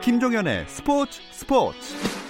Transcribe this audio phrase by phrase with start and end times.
[0.00, 2.27] 김종현의 스포츠 스포츠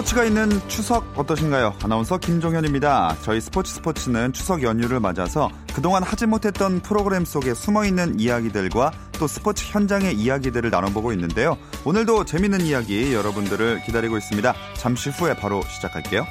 [0.00, 1.74] 스포츠가 있는 추석 어떠신가요?
[1.82, 3.16] 아나운서 김종현입니다.
[3.20, 9.26] 저희 스포츠 스포츠는 추석 연휴를 맞아서 그동안 하지 못했던 프로그램 속에 숨어 있는 이야기들과 또
[9.26, 11.58] 스포츠 현장의 이야기들을 나눠보고 있는데요.
[11.84, 14.54] 오늘도 재밌는 이야기 여러분들을 기다리고 있습니다.
[14.74, 16.24] 잠시 후에 바로 시작할게요.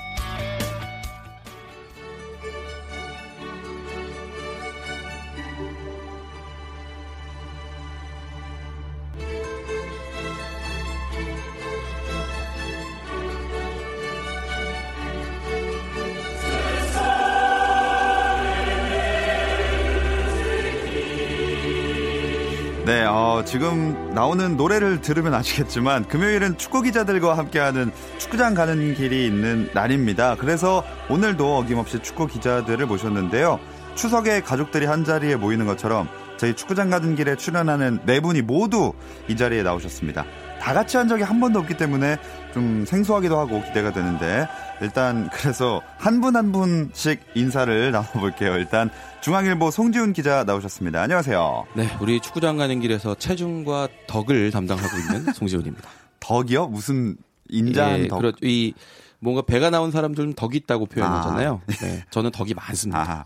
[22.90, 29.70] 네, 어, 지금 나오는 노래를 들으면 아시겠지만 금요일은 축구 기자들과 함께하는 축구장 가는 길이 있는
[29.76, 30.36] 날입니다.
[30.40, 33.60] 그래서 오늘도 어김없이 축구 기자들을 모셨는데요.
[33.94, 38.94] 추석에 가족들이 한 자리에 모이는 것처럼 저희 축구장 가는 길에 출연하는 네 분이 모두
[39.28, 40.26] 이 자리에 나오셨습니다.
[40.60, 42.18] 다 같이 한 적이 한 번도 없기 때문에
[42.54, 44.48] 좀 생소하기도 하고 기대가 되는데
[44.82, 48.56] 일단 그래서 한 분 한 분씩 인사를 나눠볼게요.
[48.58, 48.90] 일단
[49.22, 51.02] 중앙일보 송지훈 기자 나오셨습니다.
[51.02, 51.66] 안녕하세요.
[51.76, 55.90] 네, 우리 축구장 가는 길에서 체중과 덕을 담당하고 있는 송지훈입니다.
[56.20, 56.68] 덕이요?
[56.68, 57.16] 무슨
[57.50, 58.18] 인자한 예, 덕?
[58.20, 58.74] 그렇, 이
[59.20, 61.62] 뭔가 배가 나온 사람들은 덕이 있다고 표현하잖아요.
[61.68, 63.02] 아, 네, 저는 덕이 많습니다.
[63.02, 63.26] 아,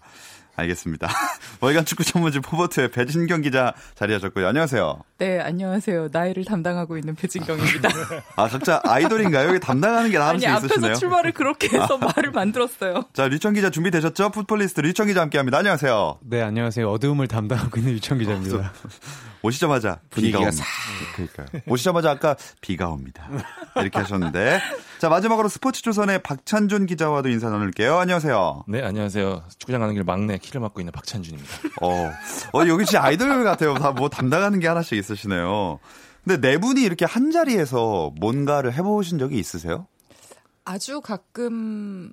[0.56, 1.08] 알겠습니다.
[1.62, 4.48] 월간 축구 전문지 포버트의 배진경 기자 자리하셨고요.
[4.48, 5.00] 안녕하세요.
[5.24, 6.10] 네, 안녕하세요.
[6.12, 7.88] 나이를 담당하고 있는 배진경입니다.
[8.36, 9.48] 아, 각자 아이돌인가요?
[9.48, 10.86] 여기 담당하는 게 하나씩 아니, 있으시네요.
[10.92, 13.06] 앞에서 출발을 그렇게 해서 말을 만들었어요.
[13.14, 14.32] 자, 류청 기자 준비되셨죠?
[14.32, 15.60] 풋볼리스트 류청 기자 함께합니다.
[15.60, 16.20] 안녕하세요.
[16.24, 16.90] 네, 안녕하세요.
[16.92, 18.74] 어두움을 담당하고 있는 류청 기자입니다.
[19.46, 20.64] 오시자마자 비가 분위기가 옵니다.
[21.16, 21.62] 그러니까요.
[21.68, 23.28] 오시자마자 아까 비가 옵니다.
[23.76, 24.62] 이렇게 하셨는데.
[25.00, 27.98] 자, 마지막으로 스포츠 조선의 박찬준 기자와도 인사 나눌게요.
[27.98, 28.64] 안녕하세요.
[28.70, 29.44] 네, 안녕하세요.
[29.58, 31.50] 축구장 가는 길 막내 키를 맡고 있는 박찬준입니다.
[31.82, 32.12] 어,
[32.54, 33.74] 어 여기 진짜 아이돌 같아요.
[33.76, 35.80] 다 뭐 담당하는 게 하나씩 있 으시네요.
[36.24, 39.88] 근데 네 분이 이렇게 한 자리에서 뭔가를 해보신 적이 있으세요?
[40.66, 42.12] 아주 가끔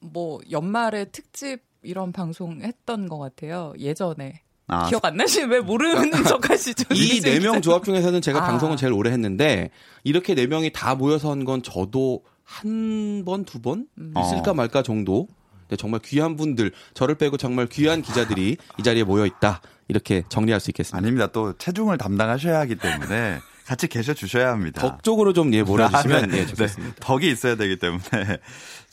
[0.00, 3.72] 뭐 연말에 특집 이런 방송 했던 것 같아요.
[3.78, 4.40] 예전에.
[4.68, 6.92] 아, 기억 안 나시는 왜 모르는 척 하시죠?
[6.92, 8.46] 이 네 명 조합 중에서는 제가 아.
[8.48, 9.70] 방송을 제일 오래 했는데
[10.02, 14.12] 이렇게 네 명이 다 모여서 한 건 저도 한 번, 두번 음.
[14.24, 15.28] 있을까 말까 정도.
[15.68, 19.60] 근데 정말 귀한 분들, 저를 빼고 정말 귀한 기자들이 이 자리에 모여 있다.
[19.88, 20.98] 이렇게 정리할 수 있겠습니다.
[20.98, 21.26] 아닙니다.
[21.28, 24.80] 또 체중을 담당하셔야 하기 때문에 같이 계셔 주셔야 합니다.
[24.80, 26.38] 덕 쪽으로 좀 예, 몰아주시면 아, 네.
[26.38, 26.94] 예, 좋겠습니다.
[26.94, 28.04] 네, 덕이 있어야 되기 때문에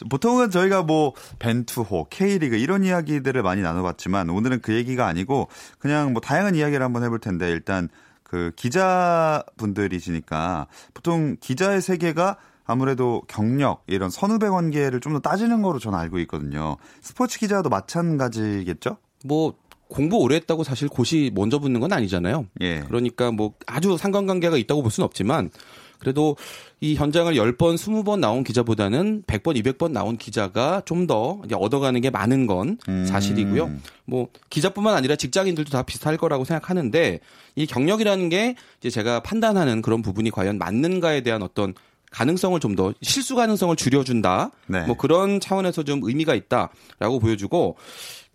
[0.09, 6.21] 보통은 저희가 뭐 벤투호, K리그 이런 이야기들을 많이 나눠봤지만 오늘은 그 얘기가 아니고 그냥 뭐
[6.21, 7.87] 다양한 이야기를 한번 해볼 텐데 일단
[8.23, 15.99] 그 기자분들이시니까 보통 기자의 세계가 아무래도 경력 이런 선후배 관계를 좀 더 따지는 거로 저는
[15.99, 16.77] 알고 있거든요.
[17.01, 18.97] 스포츠 기자도 마찬가지겠죠?
[19.25, 19.53] 뭐
[19.93, 22.47] 공부 오래 했다고 사실 고시 먼저 붙는 건 아니잖아요.
[22.61, 22.79] 예.
[22.87, 25.51] 그러니까 뭐 아주 상관관계가 있다고 볼 수는 없지만
[25.99, 26.35] 그래도
[26.81, 32.47] 이 현장을 10번, 20번 나온 기자보다는 100번, 200번 나온 기자가 좀 더 얻어가는 게 많은
[32.47, 33.05] 건 음.
[33.05, 33.71] 사실이고요.
[34.05, 37.19] 뭐 기자뿐만 아니라 직장인들도 다 비슷할 거라고 생각하는데
[37.55, 41.73] 이 경력이라는 게 이제 제가 판단하는 그런 부분이 과연 맞는가에 대한 어떤
[42.11, 44.51] 가능성을 좀 더 실수 가능성을 줄여준다.
[44.67, 44.85] 네.
[44.85, 47.75] 뭐 그런 차원에서 좀 의미가 있다라고 보여주고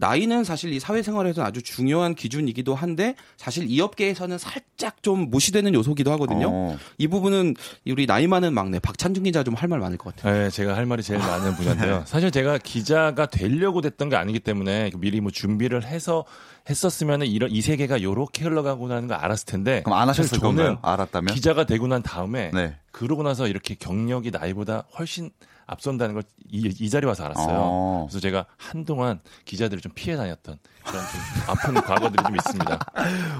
[0.00, 6.12] 나이는 사실 이 사회생활에서 아주 중요한 기준이기도 한데 사실 이 업계에서는 살짝 좀 무시되는 요소기도
[6.12, 6.48] 하거든요.
[6.50, 6.78] 어.
[6.98, 7.54] 이 부분은
[7.88, 10.44] 우리 나이 많은 막내 박찬준 기자 좀 할 말 많을 것 같아요.
[10.44, 12.04] 네, 제가 할 말이 제일 많은 분야인데요.
[12.06, 16.25] 사실 제가 기자가 되려고 됐던 게 아니기 때문에 미리 뭐 준비를 해서
[16.70, 19.82] 했었으면 이런 이 세계가 요렇게 흘러가고 나는 걸 알았을 텐데.
[19.84, 20.78] 그럼 안 하셨을 건가요?
[20.82, 21.34] 알았다면?
[21.34, 22.76] 기자가 되고 난 다음에 네.
[22.92, 25.31] 그러고 나서 이렇게 경력이 나이보다 훨씬
[25.68, 27.46] 앞선다는 걸이 자리에 와서 알았어요.
[27.50, 28.06] 어.
[28.08, 32.78] 그래서 제가 한동안 기자들을 좀 피해 다녔던 그런 좀 아픈 과거들이 좀 있습니다.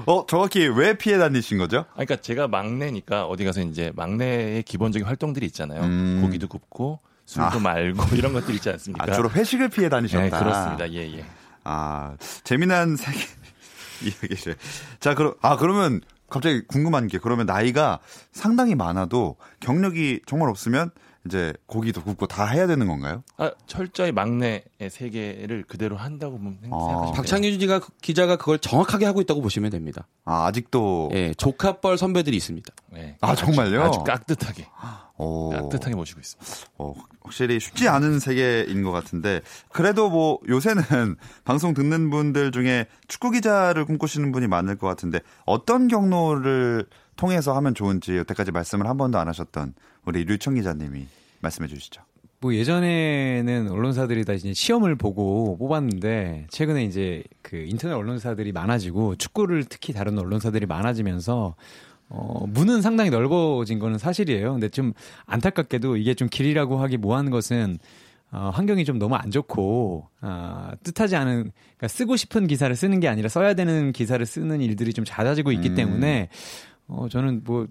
[0.05, 1.79] 어, 정확히 왜 피해 다니신 거죠?
[1.79, 5.81] 아, 그러니까 제가 막내니까 어디 가서 이제 막내의 기본적인 활동들이 있잖아요.
[5.81, 6.19] 음.
[6.21, 7.59] 고기도 굽고 술도 아.
[7.59, 9.11] 말고 이런 것들 있지 않습니까?
[9.11, 10.23] 아, 주로 회식을 피해 다니셨다.
[10.23, 10.91] 네, 그렇습니다.
[10.91, 11.25] 예, 예.
[11.63, 13.19] 아, 재미난 세계
[14.05, 14.53] 이야기죠.
[14.99, 17.99] 자, 그럼 아 그러면 갑자기 궁금한 게 그러면 나이가
[18.31, 20.91] 상당히 많아도 경력이 정말 없으면
[21.25, 23.23] 이제 고기도 굽고 다 해야 되는 건가요?
[23.37, 26.79] 아, 철저히 막내의 세계를 그대로 한다고 보면 아.
[26.79, 30.07] 생각하시면 박창규 기자가, 기자가 그걸 정확하게 하고 있다고 보시면 됩니다.
[30.25, 32.73] 아, 아직도 예, 조카뻘 선배들이 있습니다.
[32.91, 33.17] 네.
[33.21, 33.83] 아, 정말요?
[33.83, 34.67] 아주 깍듯하게.
[35.19, 35.51] 오.
[35.51, 36.71] 따뜻하게 모시고 있습니다.
[36.77, 40.83] 어, 확실히 쉽지 않은 세계인 것 같은데 그래도 뭐 요새는
[41.43, 46.87] 방송 듣는 분들 중에 축구 기자를 꿈꾸시는 분이 많을 것 같은데 어떤 경로를
[47.19, 49.73] 통해서 하면 좋은지 여태까지 말씀을 한 번도 안 하셨던
[50.05, 51.05] 우리 류청 기자님이
[51.41, 52.01] 말씀해 주시죠.
[52.39, 59.65] 뭐 예전에는 언론사들이 다 이제 시험을 보고 뽑았는데 최근에 이제 그 인터넷 언론사들이 많아지고 축구를
[59.65, 61.55] 특히 다른 언론사들이 많아지면서
[62.07, 64.53] 어 문은 상당히 넓어진 거는 사실이에요.
[64.53, 64.93] 근데 좀
[65.25, 67.79] 안타깝게도 이게 좀 길이라고 하기 뭐하는 것은
[68.31, 73.09] 어, 환경이 좀 너무 안 좋고 어, 뜻하지 않은 그러니까 쓰고 싶은 기사를 쓰는 게
[73.09, 75.75] 아니라 써야 되는 기사를 쓰는 일들이 좀 잦아지고 있기 음.
[75.75, 76.29] 때문에
[76.89, 77.67] 어 저는 뭐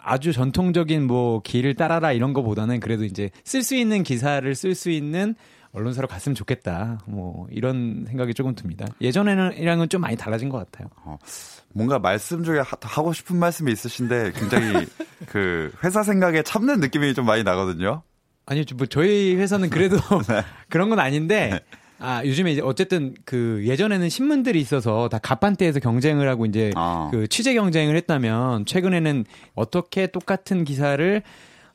[0.00, 4.90] 아주 전통적인 뭐 길을 따라라 이런 거보다는 그래도 이제 쓸 수 있는 기사를 쓸 수
[4.90, 5.34] 있는
[5.72, 7.00] 언론사로 갔으면 좋겠다.
[7.06, 8.86] 뭐 이런 생각이 조금 듭니다.
[9.00, 10.88] 예전에는이랑은 좀 많이 달라진 것 같아요.
[11.74, 14.86] 뭔가 말씀 중에 하, 하고 싶은 말씀이 있으신데 굉장히
[15.28, 18.02] 그 회사 생각에 참는 느낌이 좀 많이 나거든요.
[18.46, 19.96] 아니요, 뭐 저희 회사는 그래도
[20.70, 21.60] 그런 건 아닌데
[21.98, 27.08] 아 요즘에 이제 어쨌든 그 예전에는 신문들이 있어서 다 갑판대에서 경쟁을 하고 이제 아.
[27.10, 31.22] 그 취재 경쟁을 했다면 최근에는 어떻게 똑같은 기사를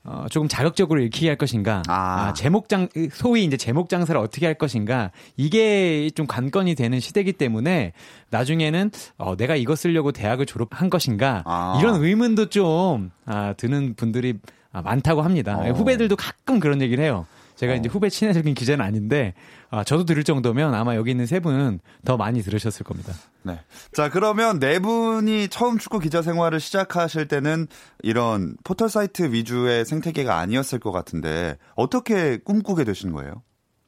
[0.03, 2.29] 어, 조금 자극적으로 읽히게 할 것인가, 아.
[2.29, 7.93] 아, 제목장 소위 이제 제목 장사를 어떻게 할 것인가 이게 좀 관건이 되는 시대이기 때문에
[8.31, 11.77] 나중에는 어, 내가 이거 쓰려고 대학을 졸업한 것인가 아.
[11.79, 14.33] 이런 의문도 좀 아, 드는 분들이
[14.71, 15.57] 아, 많다고 합니다.
[15.59, 15.71] 어.
[15.71, 17.27] 후배들도 가끔 그런 얘기를 해요.
[17.61, 19.35] 제가 이제 후배 친해적인 기자는 아닌데
[19.69, 23.13] 아, 저도 들을 정도면 아마 여기 있는 세 분은 더 많이 들으셨을 겁니다.
[23.43, 23.59] 네.
[23.93, 27.67] 자, 그러면 네 분이 처음 축구 기자 생활을 시작하실 때는
[28.01, 33.43] 이런 포털 사이트 위주의 생태계가 아니었을 것 같은데 어떻게 꿈꾸게 되신 거예요?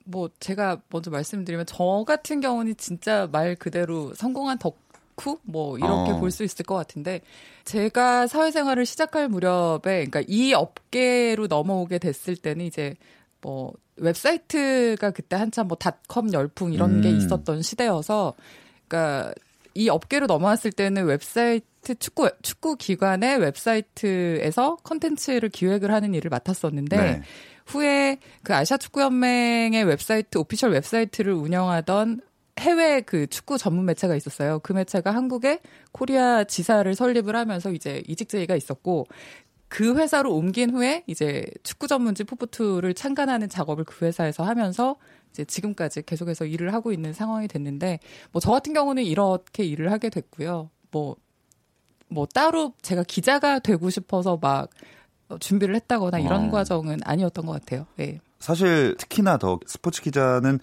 [0.06, 6.20] 뭐 제가 먼저 말씀드리면 저 같은 경우는 진짜 말 그대로 성공한 덕후 뭐 이렇게 어.
[6.20, 7.22] 볼수 있을 것 같은데
[7.66, 12.94] 제가 사회생활을 시작할 무렵에 그러니까 이 업계로 넘어오게 됐을 때는 이제
[13.44, 17.18] 뭐 웹사이트가 그때 한참 뭐 닷컴 열풍 이런 게 음.
[17.18, 18.34] 있었던 시대여서
[18.88, 19.34] 그러니까
[19.76, 27.22] 이 업계로 넘어왔을 때는 웹사이트 축구 축구 기관의 웹사이트에서 컨텐츠를 기획을 하는 일을 맡았었는데 네.
[27.66, 32.22] 후에 그 아시아 축구 연맹의 웹사이트 official 웹사이트를 운영하던
[32.60, 34.60] 해외 그 축구 전문 매체가 있었어요.
[34.60, 35.60] 그 매체가 한국에
[35.92, 39.08] 코리아 지사를 설립을 하면서 이제 이직 제의가 있었고
[39.74, 44.98] 그 회사로 옮긴 후에 이제 축구 전문지 포포투를 창간하는 작업을 그 회사에서 하면서
[45.32, 47.98] 이제 지금까지 계속해서 일을 하고 있는 상황이 됐는데
[48.32, 50.70] 뭐 저 같은 경우는 이렇게 일을 하게 됐고요.
[50.92, 54.70] 뭐뭐 따로 제가 기자가 되고 싶어서 막
[55.30, 56.52] 어, 준비를 했다거나 이런 어.
[56.52, 57.88] 과정은 아니었던 것 같아요.
[57.96, 58.20] 네.
[58.38, 60.60] 사실 특히나 더 스포츠 기자는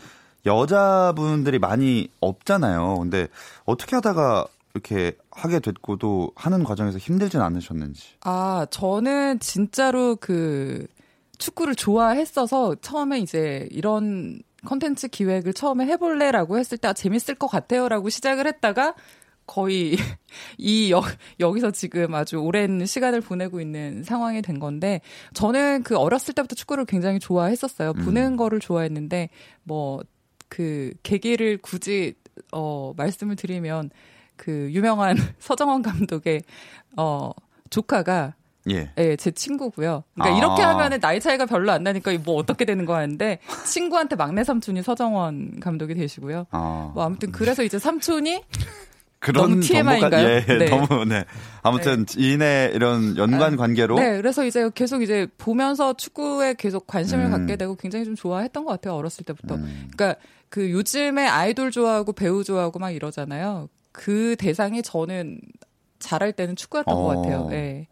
[0.47, 2.99] 여자분들이 많이 없잖아요.
[3.01, 3.27] 근데
[3.65, 8.09] 어떻게 하다가 이렇게 하게 됐고도 하는 과정에서 힘들진 않으셨는지.
[8.23, 10.87] 아, 저는 진짜로 그
[11.39, 18.11] 축구를 좋아했어서 처음에 이제 이런 컨텐츠 기획을 처음에 해볼래라고 했을 때 아, 재밌을 것 같아요라고
[18.11, 18.95] 시작을 했다가
[19.47, 19.97] 거의
[20.59, 21.03] 이 여,
[21.41, 25.01] 여기서 지금 아주 오랜 시간을 보내고 있는 상황이 된 건데
[25.35, 27.95] 저는 그 어렸을 때부터 축구를 굉장히 좋아했었어요.
[27.95, 29.31] 보는 거를 좋아했는데
[29.65, 30.01] 뭐
[30.51, 32.15] 그 계기를 굳이
[32.53, 33.91] 어 말씀을 드리면
[34.41, 36.43] 그 유명한 서정원 감독의
[36.97, 37.31] 어
[37.69, 38.35] 조카가
[38.71, 38.91] 예.
[38.99, 40.05] 예, 제 친구고요.
[40.15, 40.39] 그러니까 아.
[40.39, 44.83] 이렇게 하면은 나이 차이가 별로 안 나니까 뭐 어떻게 되는 거 하는데 친구한테 막내 삼촌이
[44.83, 46.47] 서정원 감독이 되시고요.
[46.51, 46.91] 아.
[46.95, 48.43] 뭐 아무튼 그래서 이제 삼촌이
[49.19, 50.27] 그런 너무 TMI 인가요?
[50.27, 50.65] 정보가- 예, 네.
[50.71, 51.25] 너무 네.
[51.63, 57.31] 아무튼 지인의 이런 연관 관계로 네, 그래서 이제 계속 이제 보면서 축구에 계속 관심을 음.
[57.31, 59.57] 갖게 되고 굉장히 좀 좋아했던 것 같아요 어렸을 때부터.
[59.57, 60.17] 그러니까
[60.49, 63.69] 그 요즘에 아이돌 좋아하고 배우 좋아하고 막 이러잖아요.
[63.93, 65.41] 그 대상이 저는
[65.99, 67.01] 잘할 때는 축구였던 어.
[67.03, 67.49] 것 같아요.
[67.53, 67.87] 예.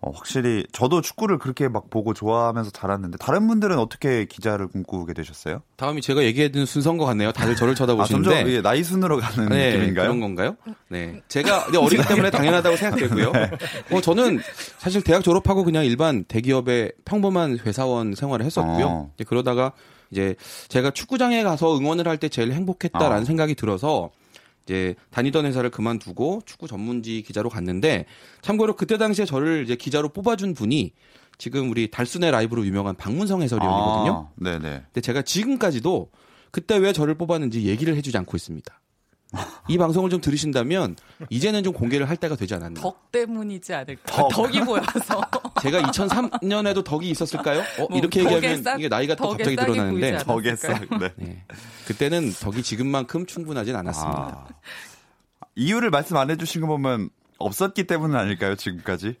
[0.00, 5.62] 어, 확실히 저도 축구를 그렇게 막 보고 좋아하면서 자랐는데 다른 분들은 어떻게 기자를 꿈꾸게 되셨어요?
[5.76, 7.32] 다음이 제가 얘기했던 순서인 것 같네요.
[7.32, 8.28] 다들 저를 아, 쳐다보시는데.
[8.28, 10.04] 점점 이게 나이 순으로 가는 네, 느낌인가요?
[10.04, 10.56] 그런 건가요?
[10.88, 11.22] 네.
[11.28, 13.32] 제가 어리기 때문에 당연하다고 생각되고요.
[13.32, 13.50] 네.
[13.92, 14.40] 어, 저는
[14.76, 18.86] 사실 대학 졸업하고 그냥 일반 대기업의 평범한 회사원 생활을 했었고요.
[18.86, 19.10] 어.
[19.14, 19.72] 이제 그러다가
[20.10, 20.34] 이제
[20.68, 23.24] 제가 축구장에 가서 응원을 할 때 제일 행복했다라는 어.
[23.24, 24.10] 생각이 들어서
[24.64, 28.06] 이제 다니던 회사를 그만두고 축구 전문지 기자로 갔는데
[28.42, 30.92] 참고로 그때 당시에 저를 이제 기자로 뽑아준 분이
[31.38, 34.28] 지금 우리 달순의 라이브로 유명한 박문성 해설위원이거든요.
[34.30, 34.82] 아, 네네.
[34.86, 36.10] 근데 제가 지금까지도
[36.50, 38.80] 그때 왜 저를 뽑았는지 얘기를 해주지 않고 있습니다.
[39.68, 40.96] 이 방송을 좀 들으신다면
[41.28, 42.80] 이제는 좀 공개를 할 때가 되지 않았나.
[42.80, 44.02] 덕 때문이지 않을까.
[44.06, 44.28] 덕.
[44.28, 45.20] 덕이 보여서.
[45.62, 47.60] 제가 2003년에도 덕이 있었을까요?
[47.80, 51.00] 어, 뭐 이렇게 덕에 얘기하면 싹- 이게 나이가 또 덕에 갑자기 드러나는데 덕에서 않았을까요?
[51.00, 51.12] 네.
[51.16, 51.44] 네.
[51.86, 54.46] 그때는 덕이 지금만큼 충분하진 않았습니다.
[54.48, 54.48] 아.
[55.56, 59.16] 이유를 말씀 안 해주신 거 보면 없었기 때문은 아닐까요 지금까지?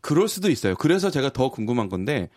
[0.00, 0.74] 그럴 수도 있어요.
[0.76, 2.28] 그래서 제가 더 궁금한 건데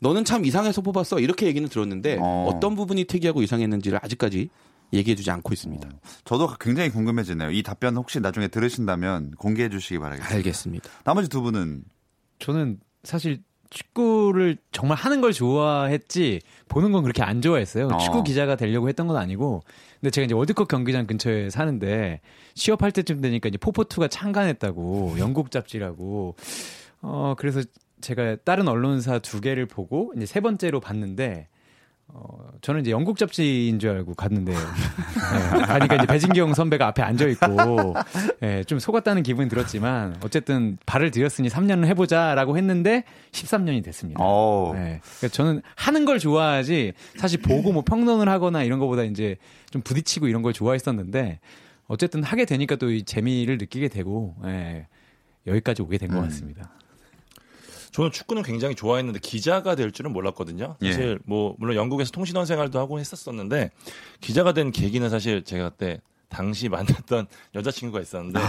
[0.00, 2.48] 너는 참 이상해서 뽑았어 이렇게 얘기는 들었는데 어.
[2.48, 2.60] 어.
[2.60, 4.48] 떤 부분이 특이하고 이상했는지를 아직까지
[4.92, 5.88] 얘기해주지 않고 있습니다.
[6.24, 7.50] 저도 굉장히 궁금해지네요.
[7.50, 10.34] 이 답변 혹시 나중에 들으신다면 공개해 주시기 바라겠습니다.
[10.36, 10.90] 알겠습니다.
[11.04, 11.84] 나머지 두 분은
[12.38, 17.88] 저는 사실 축구를 정말 하는 걸 좋아했지 보는 건 그렇게 안 좋아했어요.
[17.88, 17.98] 어.
[17.98, 19.62] 축구 기자가 되려고 했던 건 아니고
[20.00, 22.20] 근데 제가 이제 월드컵 경기장 근처에 사는데
[22.54, 26.36] 취업할 때쯤 되니까 이제 포포투가 창간했다고 영국 잡지라고
[27.00, 27.62] 어 그래서
[28.02, 31.48] 제가 다른 언론사 두 개를 보고 이제 세 번째로 봤는데
[32.14, 37.26] 어, 저는 이제 영국 잡지인 줄 알고 갔는데, 네, 가니까 이제 배진경 선배가 앞에 앉아
[37.28, 37.94] 있고,
[38.42, 44.20] 예, 좀 속았다는 기분이 들었지만, 어쨌든 발을 들였으니 3년을 해보자라고 했는데, 13년이 됐습니다.
[44.22, 44.72] 어.
[44.74, 45.00] 네.
[45.18, 49.36] 그러니까 저는 하는 걸 좋아하지, 사실 보고 뭐 평론을 하거나 이런 거보다 이제
[49.70, 51.40] 좀 부딪히고 이런 걸 좋아했었는데,
[51.86, 54.86] 어쨌든 하게 되니까 또 이 재미를 느끼게 되고, 예,
[55.46, 56.24] 여기까지 오게 된것 음.
[56.24, 56.70] 같습니다.
[57.92, 60.76] 저는 축구는 굉장히 좋아했는데 기자가 될 줄은 몰랐거든요.
[60.82, 60.92] 예.
[60.92, 63.70] 사실 뭐 물론 영국에서 통신원 생활도 하고 했었었는데
[64.20, 68.40] 기자가 된 계기는 사실 제가 그때 당시 만났던 여자친구가 있었는데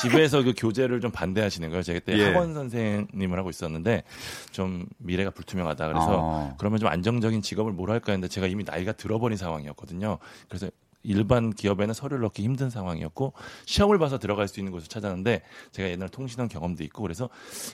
[0.00, 1.82] 집에서 그 교재를 좀 반대하시는 거예요.
[1.82, 2.26] 제가 그때 예.
[2.26, 4.04] 학원 선생님을 하고 있었는데
[4.52, 5.88] 좀 미래가 불투명하다.
[5.88, 6.54] 그래서 어.
[6.58, 10.18] 그러면 좀 안정적인 직업을 뭘 할까 했는데 제가 이미 나이가 들어버린 상황이었거든요.
[10.48, 10.70] 그래서
[11.04, 13.34] 일반 기업에는 서류를 넣기 힘든 상황이었고
[13.66, 17.28] 시험을 봐서 들어갈 수 있는 곳을 찾았는데 제가 옛날 통신원 경험도 있고 그래서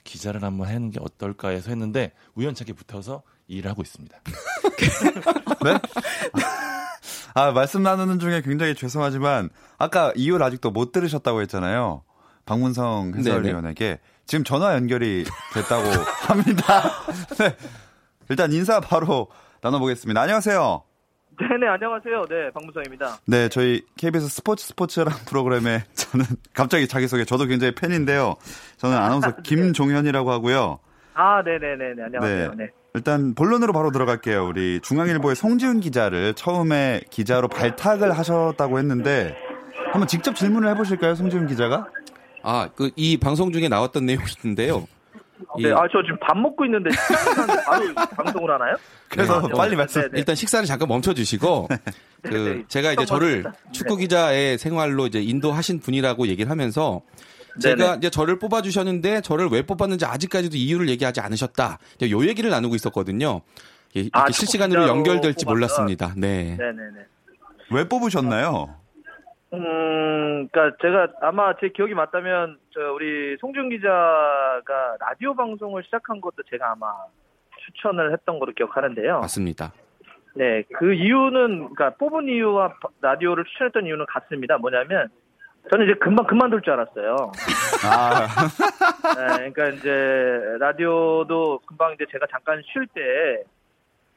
[0.04, 4.20] 기자를 한번 하는 게 어떨까 해서 했는데 우연찮게 붙어서 일을 하고 있습니다.
[7.34, 12.02] 아, 말씀 나누는 중에 굉장히 죄송하지만 아까 이유를 아직도 못 들으셨다고 했잖아요.
[12.44, 15.88] 박문성 해설위원에게 지금 전화 연결이 됐다고
[16.26, 16.92] 합니다.
[17.38, 17.56] 네.
[18.28, 19.28] 일단 인사 바로
[19.60, 20.20] 나눠보겠습니다.
[20.20, 20.89] 안녕하세요.
[21.40, 22.24] 네네 안녕하세요.
[22.28, 23.18] 네 박무성입니다.
[23.26, 28.36] 네, 저희 KBS 스포츠 스포츠랑 프로그램에 저는 갑자기 자기소개 저도 굉장히 팬인데요.
[28.76, 30.78] 저는 아나운서 김종현이라고 하고요.
[31.14, 32.54] 아 네네네네 안녕하세요.
[32.54, 32.68] 네.
[32.94, 34.46] 일단 본론으로 바로 들어갈게요.
[34.46, 39.36] 우리 중앙일보의 송지훈 기자를 처음에 기자로 발탁을 하셨다고 했는데
[39.92, 41.86] 한번 직접 질문을 해보실까요, 송지훈 기자가?
[42.42, 44.86] 아, 그 이 방송 중에 나왔던 내용이 있는데요.
[45.58, 48.76] 이- 네, 아 저 지금 밥 먹고 있는데 시간이 바로 방송을 하나요?
[49.08, 50.00] 그래서 네, 빨리 네, 말씀.
[50.02, 50.18] 네, 네.
[50.18, 51.68] 일단 식사를 잠깐 멈춰 주시고
[52.22, 52.28] 그
[52.58, 52.64] 네.
[52.68, 53.50] 제가 이제 저를 네.
[53.72, 57.00] 축구 기자의 생활로 이제 인도하신 분이라고 얘기를 하면서
[57.60, 57.96] 제가 네네.
[57.98, 61.78] 이제 저를 뽑아 주셨는데 저를 왜 뽑았는지 아직까지도 이유를 얘기하지 않으셨다.
[61.96, 63.40] 이제 요 얘기를 나누고 있었거든요.
[63.96, 65.50] 예, 이렇게 아, 실시간으로 연결될지 뽑았다.
[65.54, 66.14] 몰랐습니다.
[66.16, 66.56] 네.
[66.58, 67.00] 네네네.
[67.72, 68.76] 왜 뽑으셨나요?
[69.52, 76.42] 음, 그러니까 제가 아마 제 기억이 맞다면 저 우리 송준 기자가 라디오 방송을 시작한 것도
[76.48, 76.86] 제가 아마
[77.66, 79.20] 추천을 했던 거로 기억하는데요.
[79.20, 79.72] 맞습니다.
[80.36, 84.56] 네, 그 이유는 그러니까 뽑은 이유와 바- 라디오를 추천했던 이유는 같습니다.
[84.58, 85.08] 뭐냐면
[85.70, 87.32] 저는 이제 금방 그만둘 줄 알았어요.
[87.84, 88.26] 아,
[89.36, 93.42] 네, 그러니까 이제 라디오도 금방 이제 제가 잠깐 쉴 때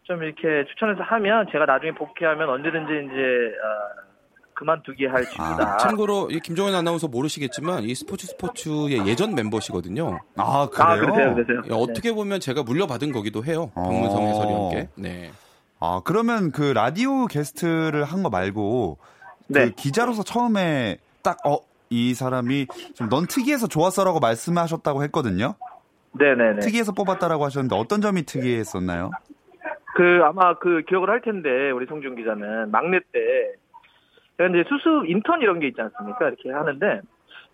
[0.05, 4.12] 좀 이렇게 추천해서 하면 제가 나중에 복귀하면 언제든지 이제 어,
[4.55, 5.77] 그만두게 할 친구다.
[5.77, 10.19] 참고로 이 김종현 아나운서 모르시겠지만 이 스포츠 스포츠의 예전 멤버시거든요.
[10.37, 10.99] 아 아, 그래요?
[11.13, 11.61] 그러세요, 그러세요.
[11.69, 13.71] 예, 어떻게 보면 제가 물려받은 거기도 해요.
[13.75, 13.83] 어.
[13.83, 14.89] 박문성 해설위원께.
[14.95, 15.31] 네.
[15.79, 18.97] 아, 그러면 그 라디오 게스트를 한 거 말고
[19.47, 19.71] 그 네.
[19.75, 21.57] 기자로서 처음에 딱 어,
[21.89, 25.55] 이 사람이 좀 넌 특이해서 좋았어라고 말씀하셨다고 했거든요.
[26.13, 26.59] 네네네.
[26.59, 29.11] 특이해서 뽑았다라고 하셨는데 어떤 점이 특이했었나요?
[29.95, 33.19] 그 아마 그 기억을 할 텐데 우리 송준 기자는 막내 때
[34.43, 36.27] 제가 이제 수습 인턴 이런 게 있지 않습니까?
[36.27, 37.01] 이렇게 하는데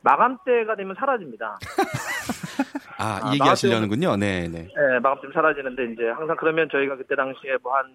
[0.01, 1.59] 마감 때가 되면 사라집니다.
[2.97, 4.15] 아, 아, 이 얘기 하시려는군요.
[4.15, 4.63] 네, 네.
[4.63, 7.91] 네, 마감 때 사라지는데 이제 항상 그러면 저희가 그때 당시에 뭐한한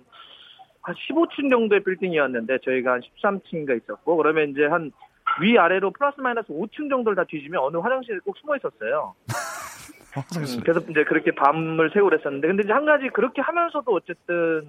[0.86, 4.92] 15층 정도의 빌딩이었는데 저희가 한 13층인가 있었고 그러면 이제 한
[5.40, 9.14] 위아래로 플러스 마이너스 5층 정도를 다 뒤지면 어느 화장실에 꼭 숨어 있었어요.
[10.36, 14.62] 음, 그래서 이제 그렇게 밤을 새고 그랬었는데 근데 이제 한 가지 그렇게 하면서도 어쨌든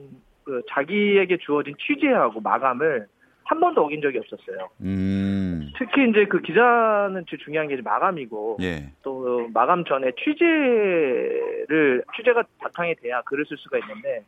[0.44, 3.08] 그 자기에게 주어진 취재하고 마감을
[3.46, 4.70] 한 번도 어긴 적이 없었어요.
[4.82, 8.92] 음, 특히 이제 그 기자는 제일 중요한 게 마감이고 예.
[9.04, 14.24] 또 마감 전에 취재를 취재가 바탕이 돼야 글을 쓸 수가 있는데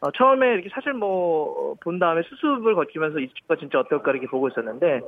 [0.00, 4.48] 어, 처음에 이렇게 사실 뭐 본 다음에 수습을 거치면서 이 친구가 진짜 어떨까 이렇게 보고
[4.48, 5.00] 있었는데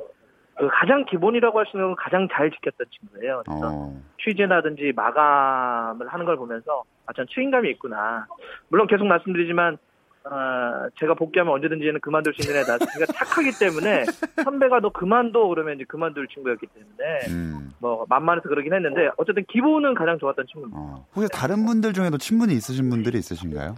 [0.57, 3.41] 그 가장 기본이라고 할 수 있는 건 가장 잘 지켰던 친구예요.
[3.45, 4.01] 그래서 어.
[4.23, 8.27] 취재라든지 마감을 하는 걸 보면서 아, 전 책임감이 있구나.
[8.69, 9.77] 물론 계속 말씀드리지만
[10.23, 12.77] 어, 제가 복귀하면 언제든지 얘는 그만둘 수 있는 애다.
[12.77, 14.05] 제가 착하기 때문에
[14.43, 17.73] 선배가 너 그만둬 그러면 이제 그만둘 친구였기 때문에 음.
[17.79, 20.79] 뭐 만만해서 그러긴 했는데 어쨌든 기본은 가장 좋았던 친구입니다.
[20.79, 21.05] 어.
[21.15, 23.75] 혹시 다른 분들 중에도 친분이 있으신 분들이 있으신가요?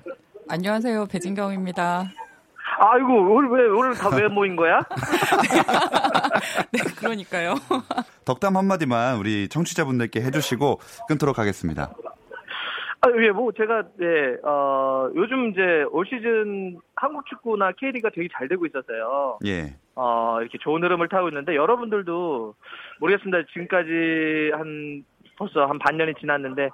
[0.50, 1.06] 안녕하세요.
[1.10, 2.06] 배진경입니다.
[2.80, 4.80] 아이고 오늘 왜 오늘 다 왜 모인 거야?
[6.72, 7.56] 네, 그러니까요.
[8.26, 11.94] 덕담 한마디만 우리 청취자분들께 해주시고 끊도록 하겠습니다.
[13.06, 18.48] 아, 예, 뭐, 제가, 네, 어, 요즘 이제 올 시즌 한국 축구나 K리가 되게 잘
[18.48, 19.40] 되고 있었어요.
[19.46, 19.76] 예.
[19.96, 22.56] 어, 이렇게 좋은 흐름을 타고 있는데, 여러분들도
[23.02, 23.44] 모르겠습니다.
[23.52, 25.04] 지금까지 한,
[25.38, 26.70] 벌써 한 반년이 지났는데,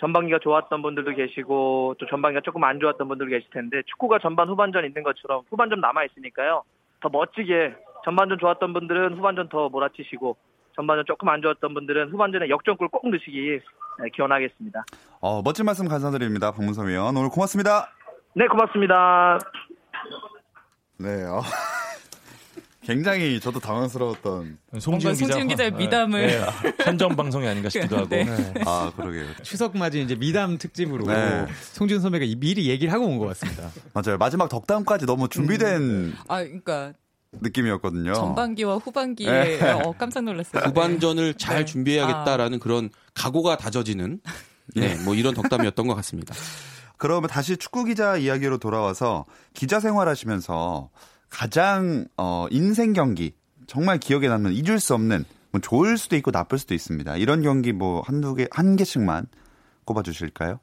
[0.00, 4.84] 전반기가 좋았던 분들도 계시고, 또 전반기가 조금 안 좋았던 분들도 계실 텐데, 축구가 전반, 후반전
[4.84, 6.64] 있는 것처럼 후반전 남아있으니까요.
[7.00, 10.36] 더 멋지게, 전반전 좋았던 분들은 후반전 더 몰아치시고,
[10.78, 13.58] 전반전 조금 안 좋았던 분들은 후반전에 역전골 꼭 넣으시기
[14.00, 14.84] 네, 기원하겠습니다.
[15.20, 16.52] 어, 멋진 말씀 감사드립니다.
[16.52, 17.16] 박문섭 의원.
[17.16, 17.90] 오늘 고맙습니다.
[18.34, 19.40] 네, 고맙습니다.
[20.98, 21.42] 네, 어.
[22.82, 24.56] 굉장히 저도 당황스러웠던.
[24.78, 26.26] 송지훈 기자의 미담을.
[26.28, 26.40] 네,
[26.84, 28.08] 선정 방송이 아닌가 싶기도 하고.
[28.08, 28.24] 네.
[28.64, 29.26] 아, 그러게요.
[29.42, 31.44] 추석 맞이 이제 미담 특집으로 네.
[31.72, 33.68] 송준 선배가 이- 미리 얘기를 하고 온 것 같습니다.
[33.92, 34.16] 맞아요.
[34.16, 36.92] 마지막 덕담까지 너무 준비된 아, 그러니까
[37.32, 38.14] 느낌이었거든요.
[38.14, 39.70] 전반기와 후반기에 네.
[39.72, 40.62] 어, 깜짝 놀랐어요.
[40.64, 41.64] 후반전을 잘 네.
[41.64, 44.20] 준비해야겠다라는 그런 각오가 다져지는
[44.74, 46.34] 네, 뭐 이런 덕담이었던 것 같습니다.
[46.96, 50.90] 그러면 다시 축구 기자 이야기로 돌아와서 기자 생활하시면서
[51.30, 53.34] 가장 어, 인생 경기
[53.66, 57.16] 정말 기억에 남는 잊을 수 없는 뭐 좋을 수도 있고 나쁠 수도 있습니다.
[57.18, 59.26] 이런 경기 뭐 한두 개 한 개씩만
[59.84, 60.60] 꼽아 주실까요?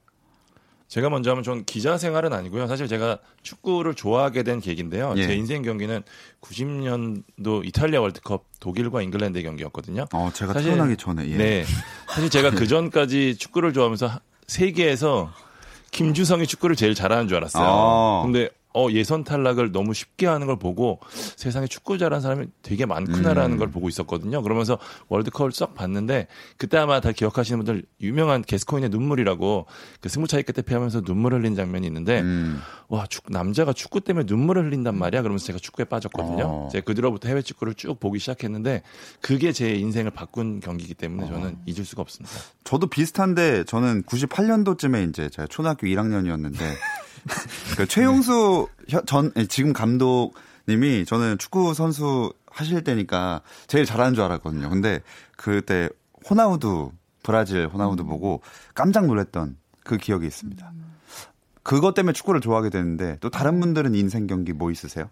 [0.96, 2.68] 제가 먼저 하면 전 기자 생활은 아니고요.
[2.68, 5.14] 사실 제가 축구를 좋아하게 된 계기인데요.
[5.18, 5.28] 예.
[5.28, 6.04] 제 인생 경기는
[6.40, 10.06] 90년도 이탈리아 월드컵 독일과 잉글랜드의 경기였거든요.
[10.14, 11.36] 어, 제가 사실- 태어나기 전에 예.
[11.36, 11.66] 네.
[12.08, 15.34] 사실 제가 그 전까지 축구를 좋아하면서 하- 세계에서
[15.92, 17.66] 김주성이 축구를 제일 잘하는 줄 알았어요.
[17.68, 18.22] 아.
[18.24, 21.00] 근데 어, 예선 탈락을 너무 쉽게 하는 걸 보고
[21.38, 23.58] 세상에 축구 잘하는 사람이 되게 많구나라는 음.
[23.58, 24.42] 걸 보고 있었거든요.
[24.42, 24.78] 그러면서
[25.08, 26.28] 월드컵을 썩 봤는데
[26.58, 29.66] 그때 아마 다 기억하시는 분들 유명한 게스코인의 눈물이라고
[30.02, 32.60] 그 승부 차이 끝에 패하면서 눈물 흘린 장면이 있는데 음.
[32.90, 35.22] 와, 축, 남자가 축구 때문에 눈물을 흘린단 말이야.
[35.22, 36.44] 그러면서 제가 축구에 빠졌거든요.
[36.44, 36.70] 어.
[36.72, 38.84] 제가 그 뒤로부터 해외 축구를 쭉 보기 시작했는데
[39.22, 42.36] 그게 제 인생을 바꾼 경기이기 때문에 저는 잊을 수가 없습니다.
[42.66, 46.60] 저도 비슷한데 저는 98년도쯤에 이제 제가 초등학교 1학년이었는데
[47.78, 54.24] 그 최용수 혀- 전 예, 지금 감독님이 저는 축구 선수 하실 때니까 제일 잘하는 줄
[54.24, 54.70] 알았거든요.
[54.70, 55.02] 근데
[55.36, 55.90] 그때
[56.30, 56.92] 호나우두
[57.24, 58.42] 브라질 호나우두 보고
[58.74, 60.72] 깜짝 놀랐던 그 기억이 있습니다.
[61.64, 65.10] 그것 때문에 축구를 좋아하게 되는데 또 다른 분들은 인생 경기 뭐 있으세요?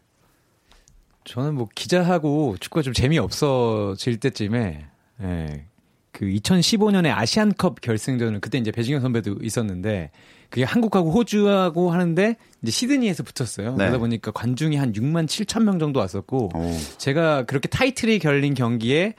[1.26, 4.86] 저는 뭐 기자하고 축구가 좀 재미없어질 때쯤에
[5.22, 5.66] 예,
[6.12, 10.12] 그 2015년에 아시안컵 결승전을 그때 이제 배진경 선배도 있었는데
[10.54, 13.72] 그게 한국하고 호주하고 하는데 이제 시드니에서 붙었어요.
[13.72, 13.86] 네.
[13.86, 16.78] 그러다 보니까 관중이 한 6만 7천 명 정도 왔었고 오.
[17.00, 19.16] 제가 그렇게 타이틀이 결린 경기에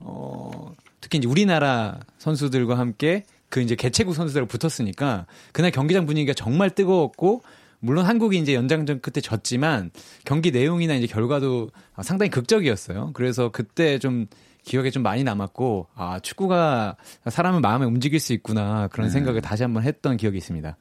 [0.00, 6.70] 어 특히 이제 우리나라 선수들과 함께 그 이제 개최국 선수들하고 붙었으니까 그날 경기장 분위기가 정말
[6.70, 7.44] 뜨거웠고
[7.78, 9.92] 물론 한국이 이제 연장전 끝에 졌지만
[10.24, 11.70] 경기 내용이나 이제 결과도
[12.02, 13.12] 상당히 극적이었어요.
[13.14, 14.26] 그래서 그때 좀
[14.64, 16.96] 기억에 좀 많이 남았고 아 축구가
[17.28, 20.76] 사람의 마음을 움직일 수 있구나 그런 생각을 다시 한번 했던 기억이 있습니다.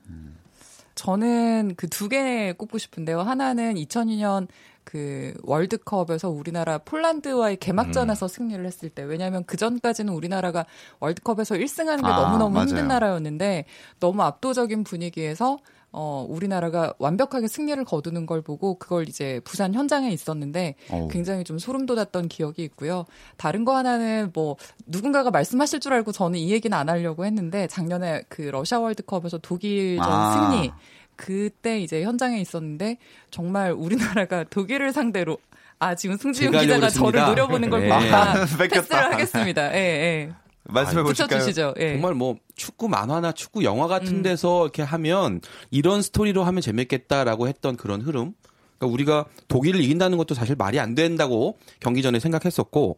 [0.96, 3.22] 저는 그 두 개 꼽고 싶은데요.
[3.22, 4.48] 하나는 2002년
[4.84, 10.66] 그 월드컵에서 우리나라 폴란드와의 개막전에서 승리를 했을 때 왜냐하면 그 전까지는 우리나라가
[11.00, 12.68] 월드컵에서 1승하는 게 아, 너무 너무 맞아요.
[12.70, 13.66] 힘든 나라였는데
[14.00, 15.60] 너무 압도적인 분위기에서
[15.94, 21.10] 어 우리나라가 완벽하게 승리를 거두는 걸 보고 그걸 이제 부산 현장에 있었는데 어우.
[21.10, 23.06] 굉장히 좀 소름 돋았던 기억이 있고요.
[23.38, 28.24] 다른 거 하나는 뭐 누군가가 말씀하실 줄 알고 저는 이 얘기는 안 하려고 했는데 작년에
[28.30, 30.52] 그 러시아 월드컵에서 독일전 아.
[30.52, 30.72] 승리
[31.18, 32.98] 그때 이제 현장에 있었는데
[33.30, 35.38] 정말 우리나라가 독일을 상대로
[35.78, 37.26] 아 지금 승지훈 제가 기자가 저를.
[37.26, 37.90] 노려보는 걸 네.
[37.90, 38.68] 보니까 아, 뺏겼다.
[38.82, 39.74] 패스를 하겠습니다.
[39.76, 40.32] 예, 예.
[40.64, 41.40] 말씀해 보실까요?
[41.40, 41.74] 붙여주시죠.
[41.78, 41.94] 예.
[41.94, 44.22] 정말 뭐 축구 만화나 축구 영화 같은 음.
[44.22, 48.34] 데서 이렇게 하면 이런 스토리로 하면 재밌겠다라고 했던 그런 흐름.
[48.78, 52.98] 그러니까 우리가 독일을 이긴다는 것도 사실 말이 안 된다고 경기 전에 생각했었고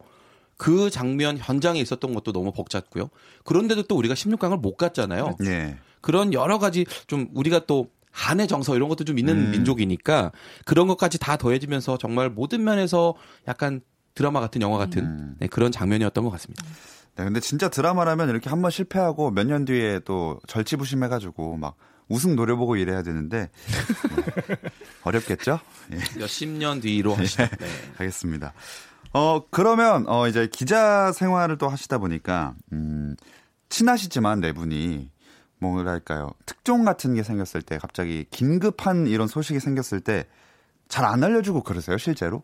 [0.56, 3.10] 그 장면 현장에 있었던 것도 너무 벅찼고요.
[3.44, 5.36] 그런데도 또 우리가 16강을 못 갔잖아요.
[5.44, 5.76] 예.
[6.00, 9.50] 그런 여러 가지 좀 우리가 또 한의 정서 이런 것도 좀 있는 음.
[9.50, 10.30] 민족이니까
[10.64, 13.14] 그런 것까지 다 더해지면서 정말 모든 면에서
[13.48, 13.80] 약간
[14.14, 15.36] 드라마 같은 영화 같은 음.
[15.40, 16.64] 네, 그런 장면이었던 것 같습니다.
[17.16, 21.76] 네, 근데 진짜 드라마라면 이렇게 한번 실패하고 몇 년 뒤에 또 절치부심해가지고 막
[22.08, 23.50] 우승 노려보고 이래야 되는데
[24.16, 24.56] 네.
[25.02, 25.60] 어렵겠죠?
[25.92, 27.44] 예, 몇십 년 뒤로 하시죠.
[27.44, 27.66] 네.
[27.98, 28.52] 알겠습니다.
[29.12, 33.14] 어 그러면 어 이제 기자 생활을 또 하시다 보니까 음
[33.68, 35.08] 친하시지만 네 분이
[35.60, 40.26] 뭐랄까요 특종 같은 게 생겼을 때 갑자기 긴급한 이런 소식이 생겼을 때
[40.88, 42.42] 잘 안 알려주고 그러세요 실제로?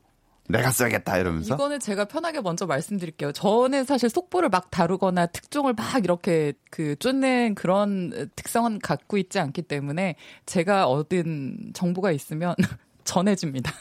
[0.51, 1.55] 내가 써야겠다 이러면서.
[1.55, 3.33] 이거는 제가 편하게 먼저 말씀드릴게요.
[3.33, 9.63] 저는 사실 속보를 막 다루거나 특종을 막 이렇게 그 쫓는 그런 특성은 갖고 있지 않기
[9.63, 12.55] 때문에 제가 얻은 정보가 있으면
[13.05, 13.73] 전해집니다.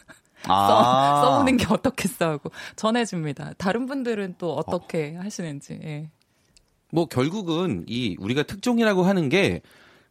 [0.45, 1.21] 아.
[1.23, 3.53] 써, 보는 게 어떻겠어 하고 전해줍니다.
[3.57, 5.21] 다른 분들은 또 어떻게 어.
[5.23, 5.79] 하시는지.
[5.83, 6.09] 예.
[6.91, 9.61] 뭐 결국은 이 우리가 특종이라고 하는 게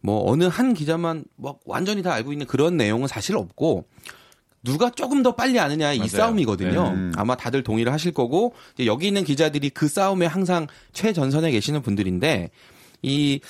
[0.00, 3.86] 뭐 어느 한 기자만 뭐 완전히 다 알고 있는 그런 내용은 사실 없고
[4.72, 6.08] 누가 조금 더 빨리 아느냐 이 맞아요.
[6.10, 6.82] 싸움이거든요.
[6.82, 6.90] 네.
[6.90, 7.12] 음.
[7.16, 8.54] 아마 다들 동의를 하실 거고
[8.86, 12.50] 여기 있는 기자들이 그 싸움에 항상 최전선에 계시는 분들인데
[13.02, 13.40] 이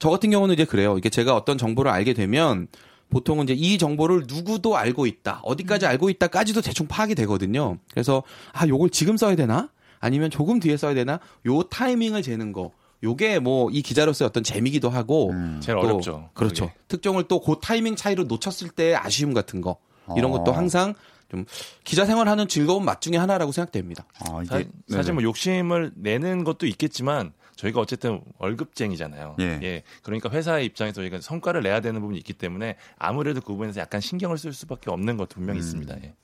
[0.00, 0.98] 저 같은 경우는 이제 그래요.
[0.98, 2.66] 이게 제가 어떤 정보를 알게 되면
[3.08, 5.40] 보통은 이제 이 정보를 누구도 알고 있다.
[5.44, 5.88] 어디까지 음.
[5.88, 7.78] 알고 있다까지도 대충 파악이 되거든요.
[7.90, 9.70] 그래서 아, 요걸 지금 써야 되나?
[10.00, 11.20] 아니면 조금 뒤에 써야 되나?
[11.46, 12.72] 요 타이밍을 재는 거.
[13.02, 15.60] 요게 뭐 이 기자로서의 어떤 재미기도 하고 음.
[15.62, 16.28] 제일 어렵죠.
[16.34, 16.66] 그렇죠.
[16.66, 16.78] 그게.
[16.88, 19.76] 특종을 또 그 타이밍 차이로 놓쳤을 때 아쉬움 같은 거.
[20.16, 20.54] 이런 것도 어.
[20.54, 20.94] 항상
[21.30, 21.44] 좀
[21.84, 24.04] 기자 생활하는 즐거운 맛 중에 하나라고 생각됩니다.
[24.20, 29.36] 아, 이게, 사, 실뭐 욕심을 내는 것도 있겠지만 저희가 어쨌든 월급쟁이잖아요.
[29.40, 29.60] 예.
[29.62, 29.82] 예.
[30.02, 34.38] 그러니까 회사의 입장에서 저희가 성과를 내야 되는 부분이 있기 때문에 아무래도 그 부분에서 약간 신경을
[34.38, 35.60] 쓸 수밖에 없는 것도 분명히 음.
[35.60, 35.96] 있습니다.
[36.02, 36.14] 예.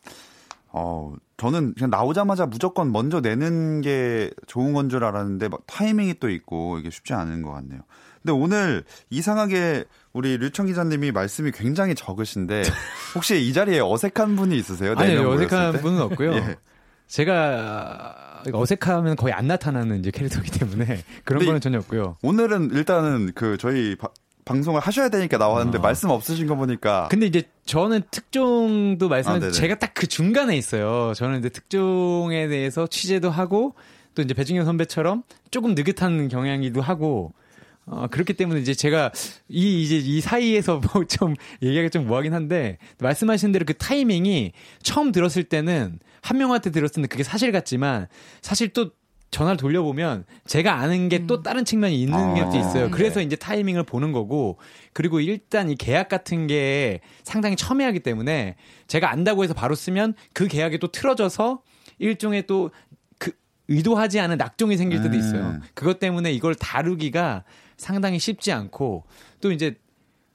[0.73, 6.29] 어, 저는 그냥 나오자마자 무조건 먼저 내는 게 좋은 건 줄 알았는데 막 타이밍이 또
[6.31, 7.81] 있고 이게 쉽지 않은 것 같네요.
[8.23, 12.63] 근데 오늘 이상하게 우리 류청 기자님이 말씀이 굉장히 적으신데
[13.15, 14.95] 혹시 이 자리에 어색한 분이 있으세요?
[14.97, 16.35] 아니 어색한 분은 없고요.
[16.37, 16.57] 예.
[17.07, 22.17] 제가 어색하면 거의 안 나타나는 이제 캐릭터이기 때문에 그런 거는 전혀 없고요.
[22.23, 24.09] 오늘은 일단은 그 저희 바,
[24.45, 25.81] 방송을 하셔야 되니까 나왔는데 어.
[25.81, 27.09] 말씀 없으신 거 보니까.
[27.11, 31.13] 근데 이제 저는 특종도 말씀해서 아, 제가 딱 그 중간에 있어요.
[31.15, 33.75] 저는 이제 특종에 대해서 취재도 하고
[34.15, 37.35] 또 이제 배준경 선배처럼 조금 느긋한 경향이기도 하고
[37.87, 39.11] 어, 그렇기 때문에 이제 제가
[39.49, 45.13] 이 이제 이 사이에서 뭐 좀 얘기하기 좀 뭐하긴 한데 말씀하신 대로 그 타이밍이 처음
[45.13, 48.07] 들었을 때는 한 명한테 들었을 때는 그게 사실 같지만
[48.43, 48.91] 사실 또
[49.31, 51.43] 전화를 돌려보면 제가 아는 게또 음.
[51.43, 52.85] 다른 측면이 있는 아, 것도 있어요.
[52.87, 52.91] 네.
[52.91, 54.59] 그래서 이제 타이밍을 보는 거고
[54.93, 58.57] 그리고 일단 이 계약 같은 게 상당히 첨예하기 때문에
[58.89, 61.63] 제가 안다고 해서 바로 쓰면 그 계약이 또 틀어져서
[61.99, 62.73] 일종의 또그
[63.71, 65.43] 의도하지 않은 낙종이 생길 때도 있어요.
[65.43, 65.61] 음.
[65.75, 67.45] 그것 때문에 이걸 다루기가
[67.77, 69.05] 상당히 쉽지 않고
[69.41, 69.77] 또 이제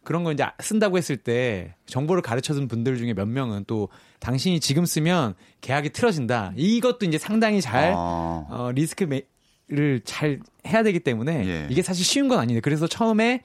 [0.04, 4.86] 그런 거 이제 쓴다고 했을 때 정보를 가르쳐준 분들 중에 몇 명은 또 당신이 지금
[4.86, 6.54] 쓰면 계약이 틀어진다.
[6.56, 8.46] 이것도 이제 상당히 잘 아.
[8.50, 11.68] 어, 리스크를 잘 해야 되기 때문에 예.
[11.70, 12.62] 이게 사실 쉬운 건 아니에요.
[12.62, 13.42] 그래서 처음에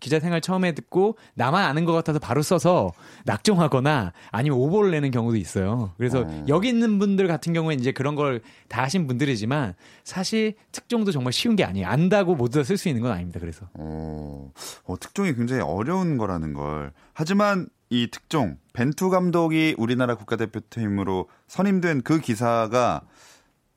[0.00, 2.92] 기자 생활 처음에 듣고 나만 아는 것 같아서 바로 써서
[3.24, 5.92] 낙종하거나 아니면 오보를 내는 경우도 있어요.
[5.96, 6.44] 그래서 어.
[6.48, 11.56] 여기 있는 분들 같은 경우에 이제 그런 걸 다 하신 분들이지만 사실 특종도 정말 쉬운
[11.56, 11.86] 게 아니에요.
[11.86, 13.38] 안다고 모두 다 쓸 수 있는 건 아닙니다.
[13.40, 13.68] 그래서.
[13.74, 14.50] 어,
[14.84, 16.92] 어, 특종이 굉장히 어려운 거라는 걸.
[17.12, 23.02] 하지만 이 특종 벤투 감독이 우리나라 국가대표팀으로 선임된 그 기사가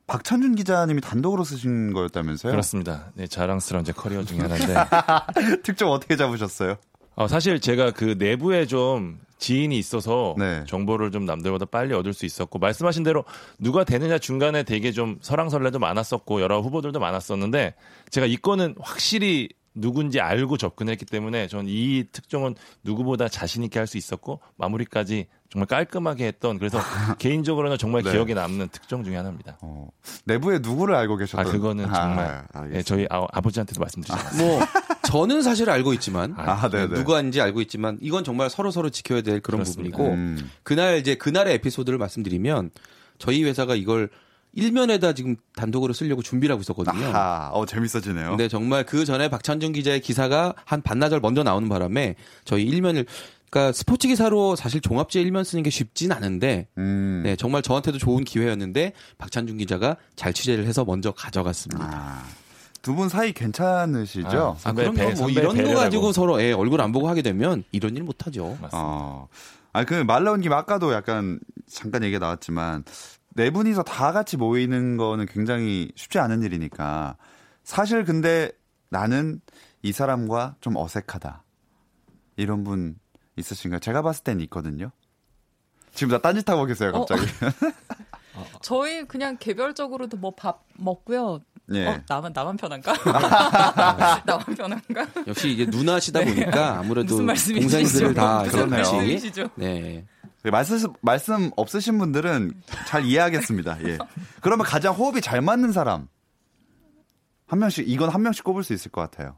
[0.09, 2.51] 박찬준 기자님이 단독으로 쓰신 거였다면서요?
[2.51, 3.11] 그렇습니다.
[3.13, 4.73] 네, 자랑스러운 제 커리어 중에 하나인데.
[5.63, 6.77] 특종 어떻게 잡으셨어요?
[7.15, 10.63] 어, 사실 제가 그 내부에 좀 지인이 있어서 네.
[10.67, 13.23] 정보를 좀 남들보다 빨리 얻을 수 있었고 말씀하신 대로
[13.57, 17.75] 누가 되느냐 중간에 되게 좀 설랑설레도 많았었고 여러 후보들도 많았었는데
[18.09, 23.87] 제가 이 건은 확실히 누군지 알고 접근했기 때문에 전 이 특종은 누구보다 자신 있게 할
[23.87, 26.79] 수 있었고 마무리까지 정말 깔끔하게 했던 그래서
[27.17, 28.11] 개인적으로는 정말 네.
[28.11, 29.57] 기억에 남는 특종 중에 하나입니다.
[29.61, 29.87] 어,
[30.25, 31.47] 내부에 누구를 알고 계셨던?
[31.47, 34.59] 아 그거는 아, 정말 아, 네, 저희 아, 버지한테도 말씀드리지 뭐
[35.03, 36.95] 저는 사실 알고 있지만 아, 네, 네.
[36.99, 39.97] 누구인지 알고 있지만 이건 정말 서로 서로 지켜야 될 그런 그렇습니다.
[39.97, 40.49] 부분이고 음.
[40.63, 42.69] 그날 이제 그날의 에피소드를 말씀드리면
[43.17, 44.09] 저희 회사가 이걸
[44.53, 47.05] 일면에다 지금 단독으로 쓰려고 준비를 하고 있었거든요.
[47.07, 48.29] 아하, 어, 재밌어지네요.
[48.29, 53.05] 근데 정말 그 전에 박찬준 기자의 기사가 한 반나절 먼저 나오는 바람에 저희 일면을
[53.49, 57.21] 그러니까 스포츠 기사로 사실 종합제 일면 쓰는 게 쉽진 않은데 음.
[57.23, 61.83] 네, 정말 저한테도 좋은 기회였는데 박찬준 기자가 잘 취재를 해서 먼저 가져갔습니다.
[61.91, 62.23] 아.
[62.81, 64.57] 두분 사이 괜찮으시죠?
[64.63, 67.63] 아, 아 그런 거뭐 이런 거 가지고 서로 애 예, 얼굴 안 보고 하게 되면
[67.71, 68.49] 이런 일 못 하죠.
[68.61, 68.69] 맞습니다.
[68.73, 69.27] 어.
[69.73, 72.83] 아, 그 말 나온 김에 아까도 약간 잠깐 얘기가 나왔지만
[73.39, 77.15] 네 분이서 다 같이 모이는 거는 굉장히 쉽지 않은 일이니까
[77.63, 78.51] 사실 근데
[78.89, 79.39] 나는
[79.81, 81.41] 이 사람과 좀 어색하다.
[82.35, 82.99] 이런 분
[83.37, 83.79] 있으신가요?
[83.79, 84.91] 제가 봤을 땐 있거든요.
[85.93, 87.21] 지금 다 딴짓하고 계세요, 갑자기.
[88.35, 88.43] 어.
[88.61, 91.39] 저희 그냥 개별적으로도 뭐 밥 먹고요.
[91.71, 91.87] 예.
[91.87, 92.91] 어, 나만 나만 편한가?
[94.25, 95.07] 나만 편한가?
[95.27, 96.35] 역시 이게 누나시다 네.
[96.35, 98.83] 보니까 아무래도 동생들을 다 그러네요.
[99.01, 99.17] 네.
[99.55, 100.05] 네.
[100.43, 102.53] 말씀 말씀 없으신 분들은
[102.87, 103.77] 잘 이해하겠습니다.
[103.87, 103.97] 예.
[104.41, 106.07] 그러면 가장 호흡이 잘 맞는 사람
[107.45, 109.35] 한 명씩 이건 한 명씩 꼽을 수 있을 것 같아요.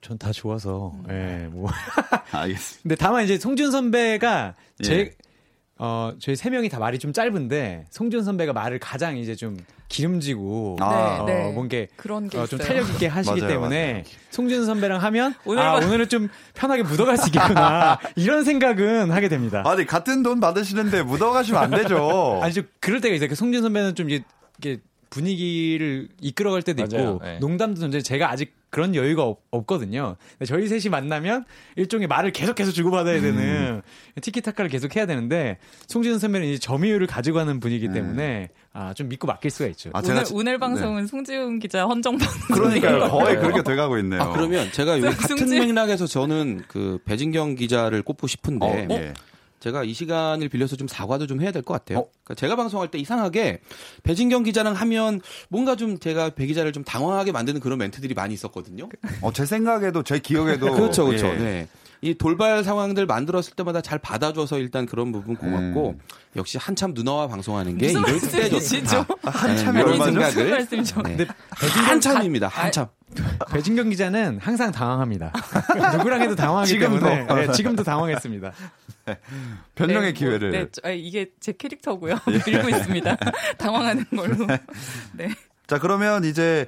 [0.00, 0.92] 전 다 좋아서.
[1.08, 1.70] 예, 네, 뭐.
[2.32, 2.82] 알겠습니다.
[2.82, 5.10] 근데 다만 이제 송준 선배가 제 예.
[5.78, 9.56] 어, 저희 세 명이 다 말이 좀 짧은데 송준 선배가 말을 가장 이제 좀
[9.94, 11.18] 기름지고 아.
[11.20, 11.52] 어, 네, 네.
[11.52, 12.58] 뭔게 그런 게 어, 좀.
[12.58, 17.16] 탄력 있게 하시기 맞아요, 때문에 송준 선배랑 하면 오늘 아 봐- 오늘은 좀 편하게 묻어갈
[17.16, 19.62] 수 있겠구나 이런 생각은 하게 됩니다.
[19.66, 22.40] 아니 같은 돈 받으시는데 묻어가시면 안 되죠.
[22.42, 23.28] 아니 좀 그럴 때가 있어요.
[23.28, 24.24] 그 송준 선배는 좀 이게,
[24.58, 24.78] 이게
[25.10, 27.14] 분위기를 이끌어갈 때도 맞아요.
[27.14, 27.38] 있고 네.
[27.38, 31.44] 농담도 던져 제가 아직 그런 여유가 없, 거든요 저희 셋이 만나면
[31.76, 33.82] 일종의 말을 계속해서 주고받아야 되는
[34.20, 39.26] 티키타카를 계속 해야 되는데 송준 선배는 이제 점유율을 가지고 가는 분이기 때문에 아, 좀 믿고
[39.28, 39.90] 맡길 수가 있죠.
[39.92, 40.58] 아, 오늘, 지- 오늘 네.
[40.58, 42.56] 방송은 송지훈 기자 헌정 방송.
[42.56, 43.06] 그러니까요.
[43.08, 44.20] 거의 그렇게 돼가고 있네요.
[44.20, 45.60] 아, 그러면 제가 요 같은 승진.
[45.60, 49.14] 맥락에서 저는 그 배진경 기자를 꼽고 싶은데 어, 예.
[49.60, 52.00] 제가 이 시간을 빌려서 좀 사과도 좀 해야 될 것 같아요.
[52.00, 52.06] 어?
[52.24, 53.60] 그러니까 제가 방송할 때 이상하게
[54.02, 58.88] 배진경 기자랑 하면 뭔가 좀 제가 배 기자를 좀 당황하게 만드는 그런 멘트들이 많이 있었거든요.
[59.22, 61.28] 어, 제 생각에도 제 기억에도 그렇죠, 그렇죠.
[61.28, 61.34] 예.
[61.36, 61.68] 네.
[62.02, 65.94] 이 돌발 상황들 만들었을 때마다 잘 받아줘서 일단 그런 부분 고맙고
[66.36, 68.10] 역시 한참 누나와 방송하는 게 이럴 때
[68.50, 69.06] 말씀이시죠?
[69.06, 69.30] 좋다.
[69.30, 70.10] 한참이 이런 얼마죠?
[70.12, 71.02] 무슨 생각을 말씀이죠?
[71.02, 71.26] 네.
[71.86, 72.48] 한참입니다.
[72.48, 72.86] 한참.
[73.50, 75.32] 배진경 기자는 항상 당황합니다.
[75.96, 77.06] 누구랑 해도 당황하기 지금도.
[77.06, 78.52] 때문에 네, 지금도 당황했습니다.
[79.76, 80.50] 변명의 네, 기회를.
[80.50, 82.16] 뭐, 네, 저- 아, 이게 제 캐릭터고요.
[82.46, 83.16] 밀고 있습니다.
[83.58, 84.46] 당황하는 걸로.
[85.12, 85.30] 네.
[85.68, 86.66] 자, 그러면 이제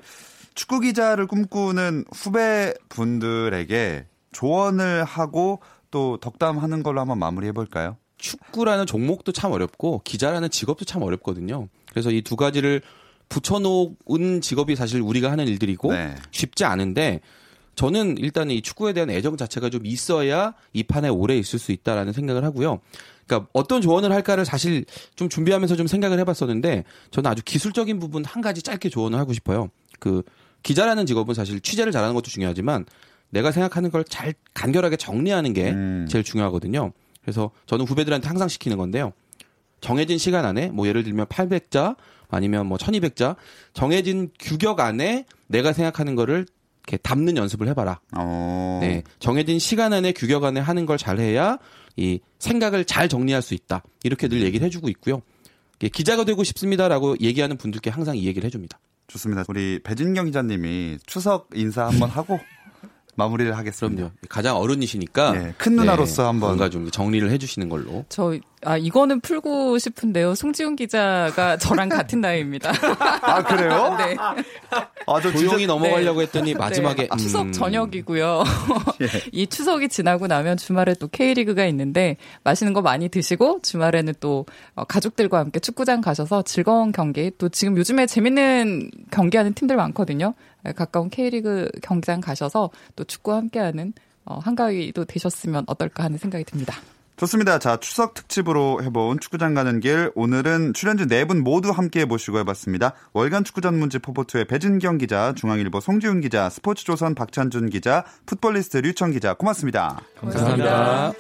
[0.55, 7.97] 축구 기자를 꿈꾸는 후배 분들에게 조언을 하고 또 덕담하는 걸로 한번 마무리해 볼까요?
[8.19, 11.69] 축구라는 종목도 참 어렵고 기자라는 직업도 참 어렵거든요.
[11.91, 12.83] 그래서 이 두 가지를
[13.29, 16.15] 붙여놓은 직업이 사실 우리가 하는 일들이고 네.
[16.31, 17.21] 쉽지 않은데
[17.75, 22.13] 저는 일단 이 축구에 대한 애정 자체가 좀 있어야 이 판에 오래 있을 수 있다라는
[22.13, 22.81] 생각을 하고요.
[23.27, 24.85] 그러니까 어떤 조언을 할까를 사실
[25.17, 29.69] 좀 준비하면서 좀 생각을 해봤었는데 저는 아주 기술적인 부분 한 가지 짧게 조언을 하고 싶어요.
[29.99, 30.23] 그
[30.63, 32.87] 기자라는 직업은 사실 취재를 잘하는 것도 중요하지만
[33.31, 36.07] 내가 생각하는 걸 잘 간결하게 정리하는 게 음.
[36.09, 36.93] 제일 중요하거든요.
[37.27, 39.13] 그래서 저는 후배들한테 항상 시키는 건데요.
[39.81, 41.97] 정해진 시간 안에 뭐 예를 들면 800자
[42.29, 43.35] 아니면 뭐 1200자
[43.73, 46.47] 정해진 규격 안에 내가 생각하는 거를
[46.85, 47.99] 이렇게 담는 연습을 해봐라.
[48.17, 48.79] 어.
[48.81, 49.03] 네.
[49.19, 51.59] 정해진 시간 안에 규격 안에 하는 걸 잘해야
[51.97, 53.83] 이 생각을 잘 정리할 수 있다.
[54.05, 55.21] 이렇게 늘 얘기를 해주고 있고요.
[55.81, 58.79] 기자가 되고 싶습니다라고 얘기하는 분들께 항상 이 얘기를 해줍니다.
[59.09, 59.45] 좋습니다.
[59.49, 62.39] 우리 배진경 기자님이 추석 인사 한번 하고
[63.17, 63.97] 마무리를 하겠습니다.
[63.97, 64.13] 그럼요.
[64.29, 66.51] 가장 어른이시니까 예, 큰 누나로서 한번.
[66.51, 68.05] 뭔가 좀 정리를 해주시는 걸로.
[68.09, 70.35] 저, 아, 이거는 풀고 싶은데요.
[70.35, 72.73] 송지훈 기자가 저랑 같은 나이입니다.
[73.23, 73.97] 아, 그래요?
[73.99, 74.17] 네.
[75.07, 78.45] 아, 저 조용히 진짜 넘어가려고 했더니 마지막에 네, 추석 음, 저녁이고요.
[79.03, 79.07] 예.
[79.33, 84.85] 이 추석이 지나고 나면 주말에 또 K리그가 있는데 맛있는 거 많이 드시고 주말에는 또 어,
[84.85, 90.35] 가족들과 함께 축구장 가셔서 즐거운 경기 또 지금 요즘에 재밌는 경기하는 팀들 많거든요.
[90.67, 93.93] 네, 가까운 K리그 경기장 가셔서 또 축구와 함께하는
[94.25, 96.75] 어, 한가위도 되셨으면 어떨까 하는 생각이 듭니다.
[97.17, 97.59] 좋습니다.
[97.59, 100.11] 자, 추석 특집으로 해본 축구장 가는 길.
[100.15, 102.93] 오늘은 출연진 네 분 모두 함께 모시고 해봤습니다.
[103.15, 109.33] 월간 축구 전문지 포포투의 배진경 기자, 중앙일보 송지훈 기자, 스포츠조선 박찬준 기자, 풋볼리스트 류청 기자.
[109.35, 110.01] 고맙습니다.
[110.21, 111.13] 감사합니다.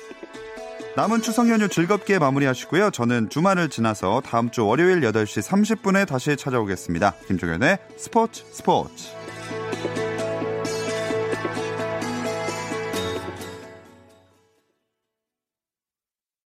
[0.97, 2.91] 남은 추석 연휴 즐겁게 마무리하시고요.
[2.91, 7.15] 저는 주말을 지나서 다음 주 월요일 8시 30분에 다시 찾아오겠습니다.
[7.29, 9.26] 김종현의 스포츠 스포츠.
[9.49, 10.06] Thank you.